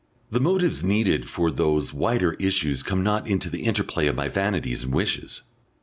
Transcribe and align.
The 0.31 0.39
motives 0.39 0.83
needed 0.83 1.29
for 1.29 1.51
those 1.51 1.93
wider 1.93 2.33
issues 2.39 2.81
come 2.81 3.03
not 3.03 3.27
into 3.27 3.51
the 3.51 3.61
interplay 3.65 4.07
of 4.07 4.15
my 4.15 4.29
vanities 4.29 4.81
and 4.83 4.95
wishes. 4.95 5.43